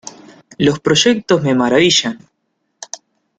[0.57, 2.17] Los proyectos me maravillan.